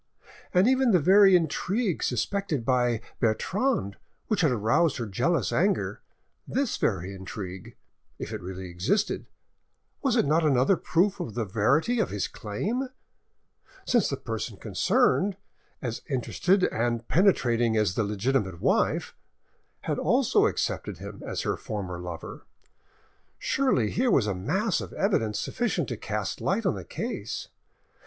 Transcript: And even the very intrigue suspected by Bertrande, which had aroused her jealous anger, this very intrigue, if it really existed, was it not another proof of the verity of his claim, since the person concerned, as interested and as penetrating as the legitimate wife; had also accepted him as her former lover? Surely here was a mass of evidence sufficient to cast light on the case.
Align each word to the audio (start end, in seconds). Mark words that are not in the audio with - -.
And 0.51 0.67
even 0.67 0.89
the 0.89 0.99
very 0.99 1.35
intrigue 1.35 2.01
suspected 2.01 2.65
by 2.65 3.01
Bertrande, 3.19 3.97
which 4.29 4.41
had 4.41 4.49
aroused 4.49 4.97
her 4.97 5.05
jealous 5.05 5.53
anger, 5.53 6.01
this 6.47 6.77
very 6.77 7.13
intrigue, 7.13 7.75
if 8.17 8.33
it 8.33 8.41
really 8.41 8.67
existed, 8.67 9.27
was 10.01 10.15
it 10.15 10.25
not 10.25 10.43
another 10.43 10.75
proof 10.75 11.19
of 11.19 11.35
the 11.35 11.45
verity 11.45 11.99
of 11.99 12.09
his 12.09 12.27
claim, 12.27 12.89
since 13.85 14.09
the 14.09 14.17
person 14.17 14.57
concerned, 14.57 15.37
as 15.83 16.01
interested 16.09 16.63
and 16.63 17.01
as 17.01 17.05
penetrating 17.05 17.77
as 17.77 17.93
the 17.93 18.03
legitimate 18.03 18.59
wife; 18.59 19.15
had 19.81 19.99
also 19.99 20.47
accepted 20.47 20.97
him 20.97 21.21
as 21.27 21.41
her 21.41 21.55
former 21.55 21.99
lover? 21.99 22.47
Surely 23.37 23.91
here 23.91 24.09
was 24.09 24.25
a 24.25 24.33
mass 24.33 24.81
of 24.81 24.93
evidence 24.93 25.39
sufficient 25.39 25.87
to 25.89 25.95
cast 25.95 26.41
light 26.41 26.65
on 26.65 26.73
the 26.73 26.83
case. 26.83 27.49